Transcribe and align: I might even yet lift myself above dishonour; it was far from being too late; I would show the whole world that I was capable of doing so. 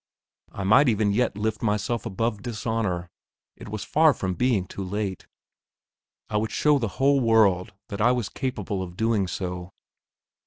I 0.51 0.63
might 0.63 0.89
even 0.89 1.11
yet 1.11 1.37
lift 1.37 1.61
myself 1.61 2.07
above 2.07 2.41
dishonour; 2.41 3.07
it 3.55 3.69
was 3.69 3.83
far 3.83 4.15
from 4.15 4.33
being 4.33 4.65
too 4.65 4.83
late; 4.83 5.27
I 6.27 6.37
would 6.37 6.49
show 6.51 6.79
the 6.79 6.87
whole 6.97 7.19
world 7.19 7.73
that 7.89 8.01
I 8.01 8.11
was 8.11 8.27
capable 8.27 8.81
of 8.81 8.97
doing 8.97 9.27
so. 9.27 9.69